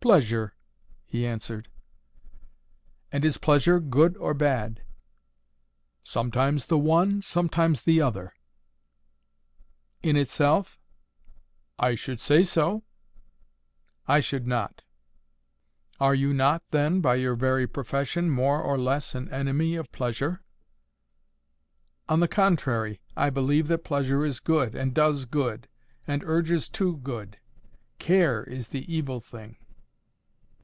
[0.00, 0.54] "Pleasure,"
[1.04, 1.68] he answered.
[3.12, 4.82] "And is pleasure good or bad?"
[6.02, 8.32] "Sometimes the one, sometimes the other."
[10.02, 10.80] "In itself?"
[11.78, 12.84] "I should say so."
[14.06, 14.82] "I should not."
[16.00, 20.42] "Are you not, then, by your very profession, more or less an enemy of pleasure?"
[22.08, 25.68] "On the contrary, I believe that pleasure is good, and does good,
[26.06, 27.36] and urges to good.
[27.98, 29.56] CARE is the evil thing."